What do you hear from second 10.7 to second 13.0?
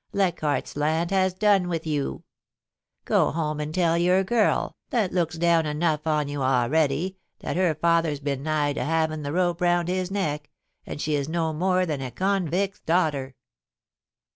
and that she is no more than a convict's